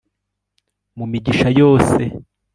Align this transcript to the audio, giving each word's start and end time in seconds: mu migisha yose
mu 0.97 1.05
migisha 1.11 1.47
yose 1.59 2.01